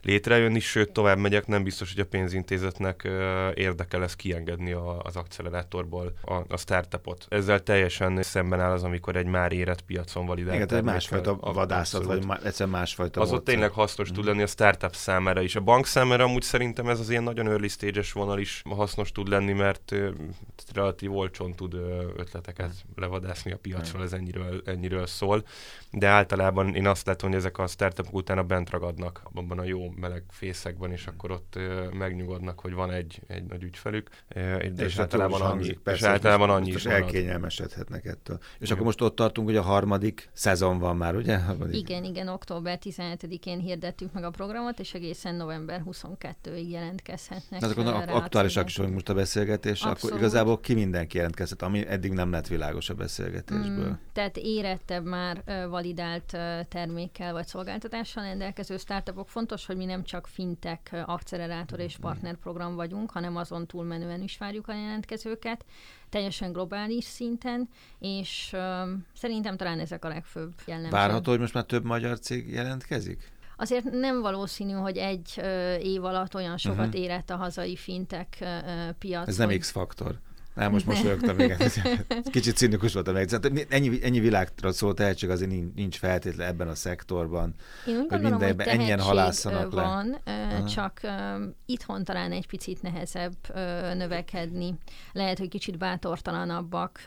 létrejönni, 0.03 0.61
sőt 0.61 0.93
tovább 0.93 1.19
megyek, 1.19 1.47
nem 1.47 1.63
biztos, 1.63 1.93
hogy 1.93 2.01
a 2.01 2.07
pénzintézetnek 2.07 3.09
érdeke 3.55 3.99
lesz 3.99 4.17
kiengedni 4.17 4.73
a, 4.73 5.01
az 5.03 5.17
accelerátorból 5.17 6.13
a, 6.25 6.35
a 6.49 6.57
startupot. 6.57 7.27
Ezzel 7.29 7.63
teljesen 7.63 8.23
szemben 8.23 8.61
áll 8.61 8.73
az, 8.73 8.83
amikor 8.83 9.17
egy 9.17 9.27
már 9.27 9.53
érett 9.53 9.81
piacon 9.81 10.27
validált. 10.27 10.55
Igen, 10.55 10.67
tehát 10.67 10.85
másfajta 10.85 11.37
vadászat, 11.37 12.05
vagy 12.05 12.27
má, 12.27 12.39
egyszer 12.45 12.67
másfajta 12.67 13.21
Az 13.21 13.33
ott 13.33 13.45
tényleg 13.45 13.71
hasznos 13.71 14.11
mm. 14.11 14.15
tud 14.15 14.25
lenni 14.25 14.43
a 14.43 14.47
startup 14.47 14.95
számára 14.95 15.41
is. 15.41 15.57
A 15.57 15.61
bank 15.61 15.87
számára 15.87 16.25
amúgy 16.25 16.43
szerintem 16.43 16.89
ez 16.89 17.01
az 17.01 17.11
ilyen 17.11 17.23
nagyon 17.23 17.49
early 17.49 17.67
stage-es 17.67 18.13
vonal 18.13 18.39
is 18.39 18.63
hasznos 18.65 19.13
tud 19.13 19.29
lenni, 19.29 19.53
mert 19.53 19.95
relatív 20.75 21.17
olcsón 21.17 21.55
tud 21.55 21.75
ötleteket 22.17 22.69
mm. 22.69 23.01
levadászni 23.01 23.53
a 23.53 23.57
piacról, 23.57 24.03
mm. 24.03 24.05
ez 24.05 24.13
ennyiről, 24.13 24.63
ennyiről 24.65 25.07
szól. 25.07 25.45
De 25.91 26.07
általában 26.07 26.75
én 26.75 26.87
azt 26.87 27.07
látom, 27.07 27.31
hogy 27.31 27.39
ezek 27.39 27.59
a 27.59 27.67
startupok 27.67 28.15
utána 28.15 28.43
bent 28.43 28.71
ragadnak 28.71 29.23
abban 29.35 29.59
a 29.59 29.65
jó 29.65 29.92
meleg 29.97 30.23
fészekben, 30.29 30.93
és 30.93 31.07
akkor 31.07 31.31
ott 31.31 31.59
megnyugodnak, 31.93 32.61
hogy 32.61 32.73
van 32.73 32.91
egy, 32.91 33.21
egy 33.27 33.45
nagy 33.45 33.63
ügyfelük, 33.63 34.11
és, 34.59 34.71
és 34.77 34.99
általában 34.99 35.41
annyi, 35.41 35.51
hangzik, 35.51 35.79
persze, 35.79 36.07
és 36.07 36.13
általában 36.13 36.51
annyi 36.51 36.71
is 36.71 36.85
elkényelmesedhetnek 36.85 38.05
ettől. 38.05 38.39
És 38.41 38.57
igen. 38.59 38.73
akkor 38.73 38.85
most 38.87 39.01
ott 39.01 39.17
tartunk, 39.17 39.47
hogy 39.47 39.57
a 39.57 39.63
harmadik 39.63 40.31
szezon 40.33 40.79
van 40.79 40.97
már, 40.97 41.17
ugye? 41.17 41.39
Harmadik. 41.39 41.77
Igen, 41.77 42.05
igen, 42.05 42.29
október 42.29 42.79
17-én 42.83 43.59
hirdettük 43.59 44.13
meg 44.13 44.25
a 44.25 44.31
programot, 44.31 44.79
és 44.79 44.95
egészen 44.95 45.35
november 45.35 45.83
22-ig 45.87 46.69
jelentkezhetnek. 46.69 47.63
Azok 47.63 47.79
aktuálisak 48.09 48.69
is 48.69 48.77
most 48.79 49.09
a 49.09 49.15
beszélgetés, 49.15 49.83
Abszolút. 49.83 50.03
akkor 50.03 50.19
igazából 50.19 50.61
ki 50.61 50.75
mindenki 50.75 51.17
jelentkezhet, 51.17 51.63
ami 51.63 51.87
eddig 51.87 52.13
nem 52.13 52.31
lett 52.31 52.47
világos 52.47 52.91
a 52.91 52.95
beszélgetésből. 52.95 53.89
Mm, 53.89 53.93
tehát 54.13 54.37
érettebb 54.37 55.05
már 55.05 55.43
validált 55.69 56.37
termékkel 56.69 57.33
vagy 57.33 57.47
szolgáltatással 57.47 58.25
rendelkező 58.25 58.77
startupok. 58.77 59.29
Fontos, 59.29 59.67
hogy 59.67 59.77
mi 59.83 59.89
nem 59.89 60.05
csak 60.05 60.27
fintek, 60.27 61.05
accelerátor 61.07 61.81
és 61.81 61.93
mm-hmm. 61.93 62.11
partnerprogram 62.11 62.75
vagyunk, 62.75 63.11
hanem 63.11 63.37
azon 63.37 63.67
túlmenően 63.67 64.23
is 64.23 64.39
várjuk 64.39 64.69
a 64.69 64.75
jelentkezőket, 64.75 65.65
teljesen 66.09 66.53
globális 66.53 67.05
szinten, 67.05 67.69
és 67.99 68.51
uh, 68.53 68.89
szerintem 69.15 69.57
talán 69.57 69.79
ezek 69.79 70.05
a 70.05 70.09
legfőbb 70.09 70.53
jellemzők. 70.67 70.93
Várható, 70.93 71.31
hogy 71.31 71.41
most 71.41 71.55
már 71.55 71.65
több 71.65 71.85
magyar 71.85 72.19
cég 72.19 72.51
jelentkezik? 72.51 73.31
azért 73.57 73.91
nem 73.91 74.21
valószínű, 74.21 74.73
hogy 74.73 74.97
egy 74.97 75.33
ö, 75.37 75.75
év 75.75 76.05
alatt 76.05 76.35
olyan 76.35 76.57
sokat 76.57 76.87
uh-huh. 76.87 77.01
érett 77.01 77.31
a 77.31 77.37
hazai 77.37 77.77
fintek 77.77 78.37
ö, 78.41 78.47
piac. 78.99 79.29
Ez 79.29 79.37
nem 79.37 79.59
X-faktor. 79.59 80.19
Nem, 80.55 80.71
most 80.71 80.87
mosolyogtam 80.87 81.37
még. 81.37 81.57
Kicsit 82.33 82.57
cinikus 82.57 82.93
voltam 82.93 83.15
meg. 83.15 83.29
Ennyi, 83.69 83.99
ennyi 84.03 84.21
világra 84.21 84.73
szóló 84.73 84.93
tehetség 84.93 85.31
azért 85.31 85.51
nincs, 85.51 85.75
nincs 85.75 85.99
feltétlen 85.99 86.49
ebben 86.49 86.69
a 86.69 86.75
szektorban. 86.75 87.55
Én 87.87 87.95
úgy 87.95 87.99
hogy 88.01 88.09
gondolom, 88.09 88.39
mindenben 88.39 88.67
hogy 88.69 88.79
ennyien 88.79 89.01
halászanak 89.01 89.73
van, 89.73 90.21
le. 90.25 90.42
Csak 90.65 91.01
uh, 91.03 91.43
itthon 91.67 92.05
talán 92.05 92.33
egy 92.33 92.47
picit 92.47 92.83
nehezebb 92.83 93.37
növekedni. 93.95 94.75
Lehet, 95.13 95.39
hogy 95.39 95.49
kicsit 95.49 95.79
bátortalanabbak 95.79 97.01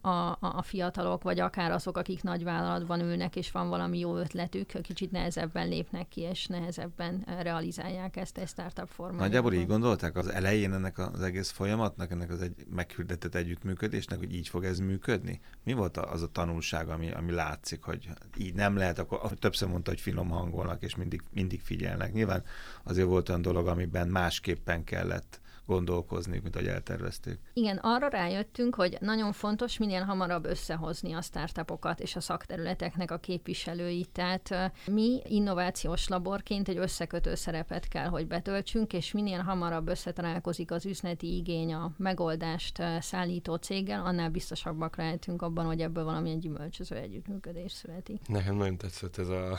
a, 0.00 0.08
a, 0.08 0.38
a 0.40 0.62
fiatalok, 0.62 1.22
vagy 1.22 1.40
akár 1.40 1.70
azok, 1.70 1.96
akik 1.96 2.22
nagy 2.22 2.44
vállalatban 2.44 3.00
ülnek, 3.00 3.36
és 3.36 3.50
van 3.50 3.68
valami 3.68 3.98
jó 3.98 4.16
ötletük, 4.16 4.66
kicsit 4.82 5.10
nehezebben 5.10 5.68
lépnek 5.68 6.08
ki, 6.08 6.20
és 6.20 6.46
nehezebben 6.46 7.24
realizálják 7.40 8.16
ezt 8.16 8.38
egy 8.38 8.48
startup 8.48 8.88
formában. 8.88 9.26
Nagyjából 9.26 9.52
így 9.52 9.66
gondolták 9.66 10.16
az 10.16 10.28
elején 10.28 10.72
ennek 10.72 10.98
az 10.98 11.22
egész 11.22 11.50
folyamatnak, 11.50 12.10
ennek 12.10 12.30
az 12.30 12.42
egy 12.42 12.66
meghirdetett 12.70 13.34
együttműködésnek, 13.34 14.18
hogy 14.18 14.34
így 14.34 14.48
fog 14.48 14.64
ez 14.64 14.78
működni? 14.78 15.40
Mi 15.64 15.72
volt 15.72 15.96
az 15.96 16.22
a 16.22 16.26
tanulság, 16.26 16.88
ami, 16.88 17.10
ami 17.10 17.32
látszik, 17.32 17.82
hogy 17.82 18.08
így 18.36 18.54
nem 18.54 18.76
lehet, 18.76 18.98
akkor 18.98 19.32
többször 19.38 19.68
mondta, 19.68 19.90
hogy 19.90 20.00
finom 20.00 20.28
hangolnak, 20.28 20.82
és 20.82 20.96
mindig, 20.96 21.22
mindig 21.30 21.60
figyelnek. 21.60 22.12
Nyilván 22.12 22.42
azért 22.82 23.06
volt 23.06 23.28
olyan 23.28 23.42
dolog, 23.42 23.66
amiben 23.66 24.08
másképpen 24.08 24.84
kellett 24.84 25.40
gondolkozni, 25.66 26.40
mint 26.42 26.56
ahogy 26.56 26.68
eltervezték. 26.68 27.38
Igen, 27.52 27.76
arra 27.76 28.08
rájöttünk, 28.08 28.74
hogy 28.74 28.96
nagyon 29.00 29.32
fontos 29.32 29.78
minél 29.78 30.02
hamarabb 30.02 30.44
összehozni 30.44 31.12
a 31.12 31.20
startupokat 31.20 32.00
és 32.00 32.16
a 32.16 32.20
szakterületeknek 32.20 33.10
a 33.10 33.18
képviselőit. 33.18 34.10
Tehát 34.10 34.72
mi 34.86 35.20
innovációs 35.24 36.08
laborként 36.08 36.68
egy 36.68 36.76
összekötő 36.76 37.34
szerepet 37.34 37.88
kell, 37.88 38.06
hogy 38.06 38.26
betöltsünk, 38.26 38.92
és 38.92 39.12
minél 39.12 39.40
hamarabb 39.40 39.88
összetalálkozik 39.88 40.70
az 40.70 40.86
üzleti 40.86 41.36
igény 41.36 41.74
a 41.74 41.92
megoldást 41.96 42.82
szállító 43.00 43.54
céggel, 43.54 44.06
annál 44.06 44.30
biztosabbak 44.30 44.96
lehetünk 44.96 45.42
abban, 45.42 45.64
hogy 45.64 45.80
ebből 45.80 46.04
valamilyen 46.04 46.38
gyümölcsöző 46.38 46.96
együttműködés 46.96 47.72
születik. 47.72 48.20
Nekem 48.26 48.56
nagyon 48.56 48.76
tetszett 48.76 49.18
ez 49.18 49.28
a, 49.28 49.58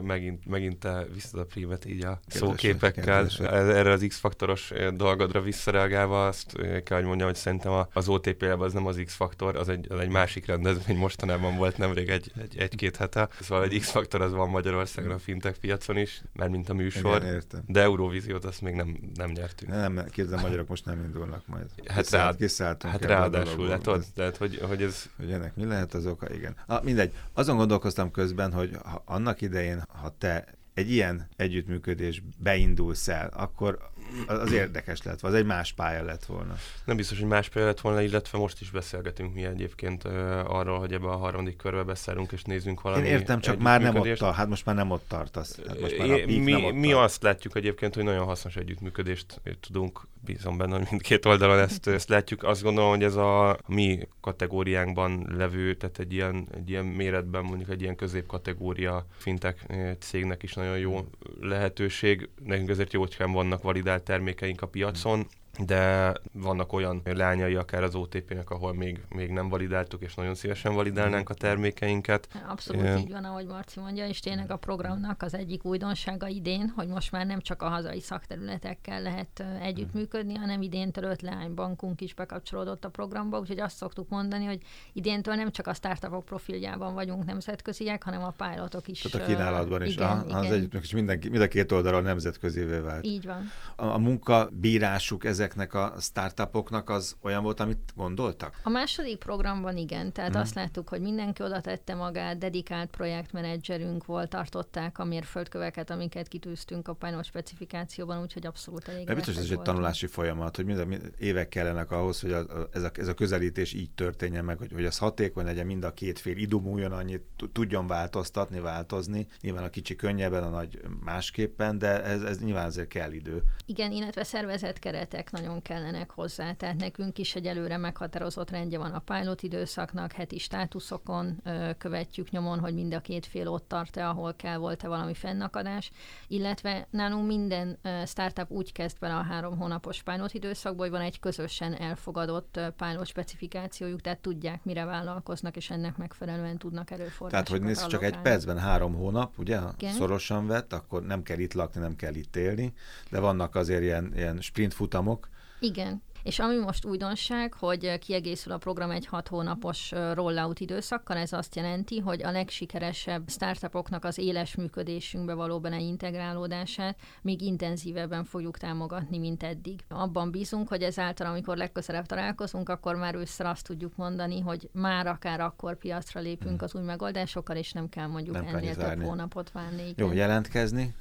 megint, 0.00 0.46
megint 0.46 0.78
te 0.78 1.06
visszad 1.14 1.40
a 1.40 1.44
prímet 1.44 1.84
így 1.84 2.04
a 2.04 2.20
kedves, 2.26 2.48
szóképekkel, 2.48 3.28
erre 3.48 3.90
az 3.90 4.04
X-faktoros 4.08 4.72
dolgodra 4.94 5.40
visszareagálva 5.44 6.26
azt 6.26 6.52
kell, 6.84 6.96
hogy 6.96 7.06
mondjam, 7.06 7.28
hogy 7.28 7.36
szerintem 7.36 7.86
az 7.92 8.08
otp 8.08 8.42
az 8.58 8.72
nem 8.72 8.86
az 8.86 9.00
X-faktor, 9.04 9.56
az 9.56 9.68
egy, 9.68 9.86
az 9.92 9.98
egy 9.98 10.08
másik 10.08 10.46
rendezvény, 10.46 10.96
mostanában 10.96 11.56
volt 11.56 11.78
nemrég 11.78 12.08
egy, 12.08 12.32
egy, 12.40 12.58
egy-két 12.58 12.96
hete. 12.96 13.28
Szóval 13.40 13.64
egy 13.64 13.78
X-faktor 13.78 14.20
az 14.20 14.32
van 14.32 14.48
Magyarországon 14.48 15.12
a 15.12 15.18
fintech 15.18 15.58
piacon 15.58 15.96
is, 15.96 16.22
mert 16.32 16.50
mint 16.50 16.68
a 16.68 16.74
műsor, 16.74 17.16
Igen, 17.16 17.34
értem. 17.34 17.62
de 17.66 17.80
Eurovíziót 17.80 18.44
azt 18.44 18.60
még 18.60 18.74
nem, 18.74 18.98
nem 19.14 19.30
nyertünk. 19.30 19.70
Nem, 19.70 20.04
képzeld, 20.10 20.42
magyarok 20.42 20.68
most 20.68 20.84
nem 20.84 21.02
indulnak 21.04 21.46
majd. 21.46 21.66
Hát, 21.86 22.10
rád, 22.10 22.50
hát 22.80 23.04
ráadásul, 23.04 23.68
hát 23.68 23.86
ott, 23.86 24.04
tehát 24.14 24.36
hogy, 24.36 24.58
hogy 24.58 24.82
ez... 24.82 25.10
Hogy 25.16 25.32
ennek 25.32 25.56
mi 25.56 25.64
lehet 25.64 25.94
az 25.94 26.06
oka? 26.06 26.34
Igen. 26.34 26.56
Ah, 26.66 26.84
mindegy. 26.84 27.12
Azon 27.32 27.56
gondolkoztam 27.56 28.10
közben, 28.10 28.52
hogy 28.52 28.70
ha 28.84 29.02
annak 29.06 29.40
idején, 29.40 29.82
ha 29.88 30.14
te 30.18 30.44
egy 30.74 30.90
ilyen 30.90 31.28
együttműködés 31.36 32.22
beindulsz 32.38 33.08
el, 33.08 33.30
akkor 33.34 33.78
az 34.26 34.52
érdekes 34.52 35.02
lett, 35.02 35.20
az 35.22 35.34
egy 35.34 35.46
más 35.46 35.72
pálya 35.72 36.04
lett 36.04 36.24
volna. 36.24 36.54
Nem 36.84 36.96
biztos, 36.96 37.18
hogy 37.18 37.28
más 37.28 37.48
pálya 37.48 37.66
lett 37.66 37.80
volna, 37.80 38.00
illetve 38.00 38.38
most 38.38 38.60
is 38.60 38.70
beszélgetünk 38.70 39.34
mi 39.34 39.44
egyébként 39.44 40.04
arról, 40.44 40.78
hogy 40.78 40.92
ebbe 40.92 41.08
a 41.08 41.16
harmadik 41.16 41.56
körbe 41.56 41.82
beszállunk 41.82 42.32
és 42.32 42.42
nézzünk 42.42 42.80
valami 42.80 43.06
Én 43.06 43.12
értem, 43.12 43.40
csak 43.40 43.58
már 43.58 43.80
nem 43.80 43.96
ott 43.96 44.18
hát 44.18 44.48
most 44.48 44.66
már 44.66 44.74
nem 44.74 44.90
ott 44.90 45.04
tartasz. 45.08 45.58
Hát 45.66 45.80
most 45.80 45.98
már 45.98 46.10
a 46.10 46.26
mi, 46.26 46.52
nem 46.52 46.64
ott 46.64 46.74
mi 46.74 46.92
azt 46.92 47.22
látjuk 47.22 47.56
egyébként, 47.56 47.94
hogy 47.94 48.04
nagyon 48.04 48.24
hasznos 48.24 48.56
együttműködést 48.56 49.40
tudunk, 49.60 50.06
bízom 50.24 50.56
benne, 50.56 50.76
hogy 50.76 50.86
mindkét 50.90 51.26
oldalon 51.26 51.58
ezt, 51.58 51.86
ezt 51.86 52.08
látjuk. 52.08 52.42
Azt 52.42 52.62
gondolom, 52.62 52.90
hogy 52.90 53.02
ez 53.02 53.14
a 53.14 53.58
mi 53.66 54.08
kategóriánkban 54.20 55.26
levő, 55.36 55.74
tehát 55.74 55.98
egy 55.98 56.12
ilyen, 56.12 56.48
egy 56.54 56.70
ilyen 56.70 56.84
méretben 56.84 57.44
mondjuk 57.44 57.70
egy 57.70 57.82
ilyen 57.82 57.96
középkategória 57.96 59.06
fintek 59.16 59.66
cégnek 59.98 60.42
is 60.42 60.54
nagyon 60.54 60.78
jó 60.78 61.08
lehetőség. 61.40 62.28
Nekünk 62.44 62.68
ezért 62.68 62.92
jó, 62.92 63.00
hogy 63.00 63.16
vannak 63.18 63.62
validált 63.62 64.03
termékeink 64.04 64.62
a 64.62 64.66
piacon, 64.66 65.26
de 65.58 66.12
vannak 66.32 66.72
olyan 66.72 67.02
lányai 67.04 67.54
akár 67.54 67.82
az 67.82 67.94
OTP-nek, 67.94 68.50
ahol 68.50 68.74
még, 68.74 69.00
még 69.08 69.30
nem 69.30 69.48
validáltuk, 69.48 70.02
és 70.02 70.14
nagyon 70.14 70.34
szívesen 70.34 70.74
validálnánk 70.74 71.30
a 71.30 71.34
termékeinket. 71.34 72.28
Abszolút 72.48 72.82
e... 72.82 72.98
így 72.98 73.10
van, 73.10 73.24
ahogy 73.24 73.46
Marci 73.46 73.80
mondja, 73.80 74.06
és 74.06 74.20
tényleg 74.20 74.50
a 74.50 74.56
programnak 74.56 75.22
az 75.22 75.34
egyik 75.34 75.64
újdonsága 75.64 76.26
idén, 76.26 76.72
hogy 76.76 76.88
most 76.88 77.12
már 77.12 77.26
nem 77.26 77.40
csak 77.40 77.62
a 77.62 77.68
hazai 77.68 78.00
szakterületekkel 78.00 79.02
lehet 79.02 79.44
együttműködni, 79.60 80.34
hanem 80.34 80.62
idéntől 80.62 81.04
öt 81.04 81.22
leánybankunk 81.22 82.00
is 82.00 82.14
bekapcsolódott 82.14 82.84
a 82.84 82.88
programba, 82.88 83.38
úgyhogy 83.38 83.60
azt 83.60 83.76
szoktuk 83.76 84.08
mondani, 84.08 84.44
hogy 84.44 84.60
idéntől 84.92 85.34
nem 85.34 85.50
csak 85.50 85.66
a 85.66 85.74
startupok 85.74 86.24
profiljában 86.24 86.94
vagyunk 86.94 87.24
nemzetköziek, 87.24 88.02
hanem 88.02 88.22
a 88.24 88.34
pilotok 88.36 88.88
is. 88.88 89.00
Tehát 89.00 89.28
a 89.28 89.30
kínálatban 89.30 89.82
is. 89.82 89.92
Igen, 89.92 90.08
ah, 90.08 90.24
igen. 90.24 90.38
Az 90.38 90.44
együttműködés 90.44 90.92
mindenki, 90.92 91.28
mind 91.28 91.42
a 91.42 91.48
két 91.48 91.72
oldalon 91.72 92.02
nemzetközivé 92.02 92.78
vált. 92.78 93.04
Így 93.04 93.26
van. 93.26 93.50
A, 93.76 93.84
a 93.84 93.98
munkabírásuk 93.98 95.24
ezek 95.24 95.43
ezeknek 95.44 95.74
a 95.74 95.94
startupoknak 96.00 96.90
az 96.90 97.16
olyan 97.22 97.42
volt, 97.42 97.60
amit 97.60 97.92
gondoltak? 97.96 98.60
A 98.62 98.68
második 98.68 99.18
programban 99.18 99.76
igen, 99.76 100.12
tehát 100.12 100.32
hmm. 100.32 100.40
azt 100.40 100.54
láttuk, 100.54 100.88
hogy 100.88 101.00
mindenki 101.00 101.42
oda 101.42 101.60
tette 101.60 101.94
magát, 101.94 102.38
dedikált 102.38 102.90
projektmenedzserünk 102.90 104.04
volt, 104.04 104.28
tartották 104.28 104.98
a 104.98 105.04
mérföldköveket, 105.04 105.90
amiket 105.90 106.28
kitűztünk 106.28 106.88
a 106.88 106.92
pilot 106.92 107.24
specifikációban, 107.24 108.22
úgyhogy 108.22 108.46
abszolút 108.46 108.88
elég. 108.88 109.06
De 109.06 109.14
biztos 109.14 109.36
ez 109.36 109.50
egy 109.50 109.60
tanulási 109.60 110.06
folyamat, 110.06 110.56
hogy 110.56 110.64
minden, 110.64 111.12
évek 111.18 111.48
kellenek 111.48 111.90
ahhoz, 111.90 112.20
hogy 112.20 112.32
a, 112.32 112.38
a, 112.38 112.68
ez, 112.72 112.82
a, 112.82 112.90
ez 112.94 113.08
a 113.08 113.14
közelítés 113.14 113.72
így 113.72 113.90
történjen 113.90 114.44
meg, 114.44 114.58
hogy, 114.58 114.72
hogy 114.72 114.84
az 114.84 114.98
hatékony 114.98 115.44
legyen, 115.44 115.66
mind 115.66 115.84
a 115.84 115.92
két 115.92 116.18
fél 116.18 116.36
idomuljon 116.36 116.92
annyit, 116.92 117.22
tudjon 117.52 117.86
változtatni, 117.86 118.60
változni. 118.60 119.26
Nyilván 119.40 119.64
a 119.64 119.70
kicsi 119.70 119.96
könnyebben, 119.96 120.42
a 120.42 120.48
nagy 120.48 120.80
másképpen, 121.04 121.78
de 121.78 122.02
ez, 122.02 122.22
ez 122.22 122.38
nyilván 122.38 122.66
azért 122.66 122.88
kell 122.88 123.12
idő. 123.12 123.42
Igen, 123.66 123.92
illetve 123.92 124.24
szervezetkeretek 124.24 125.30
nagyon 125.34 125.62
kellenek 125.62 126.10
hozzá. 126.10 126.52
Tehát 126.52 126.76
nekünk 126.76 127.18
is 127.18 127.34
egy 127.34 127.46
előre 127.46 127.76
meghatározott 127.76 128.50
rendje 128.50 128.78
van 128.78 128.90
a 128.90 128.98
pilot 128.98 129.42
időszaknak, 129.42 130.12
heti 130.12 130.38
státuszokon 130.38 131.40
ö, 131.44 131.70
követjük 131.78 132.30
nyomon, 132.30 132.58
hogy 132.58 132.74
mind 132.74 132.94
a 132.94 133.00
két 133.00 133.26
fél 133.26 133.48
ott 133.48 133.68
tart-e, 133.68 134.08
ahol 134.08 134.34
kell, 134.34 134.56
volt-e 134.56 134.88
valami 134.88 135.14
fennakadás, 135.14 135.90
illetve 136.28 136.86
nálunk 136.90 137.26
minden 137.26 137.78
ö, 137.82 138.02
startup 138.06 138.50
úgy 138.50 138.72
kezd 138.72 138.98
bele 138.98 139.14
a 139.14 139.22
három 139.22 139.58
hónapos 139.58 140.02
pilot 140.02 140.34
időszakból, 140.34 140.86
hogy 140.86 140.96
van 140.96 141.06
egy 141.06 141.20
közösen 141.20 141.74
elfogadott 141.74 142.56
ö, 142.56 142.68
pilot 142.76 143.06
specifikációjuk, 143.06 144.00
tehát 144.00 144.18
tudják, 144.18 144.64
mire 144.64 144.84
vállalkoznak, 144.84 145.56
és 145.56 145.70
ennek 145.70 145.96
megfelelően 145.96 146.58
tudnak 146.58 146.90
erőforrásokat 146.90 147.30
Tehát, 147.30 147.48
hogy 147.48 147.60
nézd, 147.60 147.86
csak 147.86 148.02
egy 148.02 148.18
percben 148.18 148.58
három 148.58 148.94
hónap, 148.94 149.38
ugye, 149.38 149.60
Igen. 149.78 149.92
szorosan 149.92 150.46
vett, 150.46 150.72
akkor 150.72 151.02
nem 151.06 151.22
kell 151.22 151.38
itt 151.38 151.52
lakni, 151.54 151.80
nem 151.80 151.96
kell 151.96 152.14
itt 152.14 152.36
élni, 152.36 152.72
de 153.10 153.20
vannak 153.20 153.54
azért 153.54 153.82
ilyen, 153.82 154.12
ilyen 154.14 154.40
sprint 154.40 154.74
futamok, 154.74 155.23
igen. 155.64 156.02
És 156.24 156.38
ami 156.38 156.56
most 156.56 156.84
újdonság, 156.84 157.54
hogy 157.54 157.98
kiegészül 157.98 158.52
a 158.52 158.58
program 158.58 158.90
egy 158.90 159.06
hat 159.06 159.28
hónapos 159.28 159.90
rollout 159.90 160.60
időszakkal, 160.60 161.16
ez 161.16 161.32
azt 161.32 161.56
jelenti, 161.56 161.98
hogy 161.98 162.22
a 162.22 162.30
legsikeresebb 162.30 163.28
startupoknak 163.28 164.04
az 164.04 164.18
éles 164.18 164.54
működésünkbe 164.54 165.34
való 165.34 165.60
benne 165.60 165.78
integrálódását 165.78 166.98
még 167.22 167.40
intenzívebben 167.40 168.24
fogjuk 168.24 168.58
támogatni, 168.58 169.18
mint 169.18 169.42
eddig. 169.42 169.80
Abban 169.88 170.30
bízunk, 170.30 170.68
hogy 170.68 170.82
ezáltal, 170.82 171.26
amikor 171.26 171.56
legközelebb 171.56 172.06
találkozunk, 172.06 172.68
akkor 172.68 172.94
már 172.94 173.14
ősszel 173.14 173.46
azt 173.46 173.66
tudjuk 173.66 173.96
mondani, 173.96 174.40
hogy 174.40 174.68
már 174.72 175.06
akár 175.06 175.40
akkor 175.40 175.78
piacra 175.78 176.20
lépünk 176.20 176.56
hmm. 176.56 176.64
az 176.64 176.74
új 176.74 176.82
megoldásokkal, 176.82 177.56
és 177.56 177.72
nem 177.72 177.88
kell 177.88 178.06
mondjuk 178.06 178.34
nem 178.34 178.54
ennél 178.54 178.74
több 178.74 179.02
hónapot 179.02 179.52
várni. 179.52 179.92
Jó, 179.96 180.12
jelentkezni, 180.12 180.94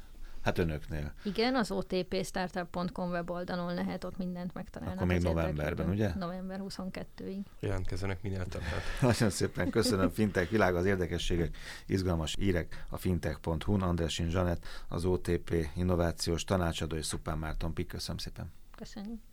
Hát 0.43 0.57
önöknél. 0.57 1.13
Igen, 1.23 1.55
az 1.55 1.71
otpstartup.com 1.71 3.09
weboldalon 3.09 3.73
lehet 3.73 4.03
ott 4.03 4.17
mindent 4.17 4.53
megtalálni. 4.53 4.95
Akkor 4.95 5.07
még 5.07 5.21
novemberben, 5.21 5.89
ugye? 5.89 6.15
November 6.15 6.59
22-ig. 6.63 7.39
Jelentkezzenek 7.59 8.21
minél 8.21 8.45
többet. 8.45 8.81
Nagyon 9.01 9.29
szépen 9.29 9.69
köszönöm, 9.69 10.09
Fintech 10.09 10.51
világ, 10.51 10.75
az 10.75 10.85
érdekességek, 10.85 11.57
izgalmas 11.85 12.35
írek 12.39 12.85
a 12.89 12.97
fintech.hu-n. 12.97 13.81
Andrásin 13.81 14.29
Zsanett, 14.29 14.65
az 14.88 15.05
OTP 15.05 15.67
innovációs 15.75 16.43
tanácsadó 16.43 16.95
és 16.95 17.05
Szupán 17.05 17.38
Márton 17.38 17.73
Pik. 17.73 17.88
Köszönöm 17.88 18.17
szépen. 18.17 18.51
Köszönjük. 18.75 19.32